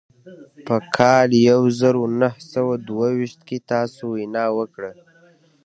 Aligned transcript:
په 0.67 0.75
کال 0.97 1.29
يو 1.49 1.61
زر 1.79 1.95
و 2.01 2.05
نهه 2.21 2.39
سوه 2.53 2.73
دوه 2.87 3.07
ويشت 3.17 3.39
کې 3.47 3.57
تاسې 3.71 4.01
وينا 4.11 4.45
وکړه. 4.57 4.91